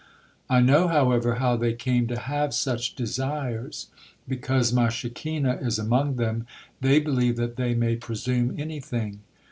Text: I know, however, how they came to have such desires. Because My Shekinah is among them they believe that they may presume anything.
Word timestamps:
I 0.49 0.61
know, 0.61 0.87
however, 0.87 1.35
how 1.35 1.55
they 1.55 1.73
came 1.75 2.07
to 2.07 2.17
have 2.17 2.55
such 2.55 2.95
desires. 2.95 3.85
Because 4.27 4.73
My 4.73 4.89
Shekinah 4.89 5.57
is 5.61 5.77
among 5.77 6.15
them 6.15 6.47
they 6.81 6.99
believe 6.99 7.35
that 7.35 7.55
they 7.55 7.75
may 7.75 7.97
presume 7.97 8.59
anything. 8.59 9.19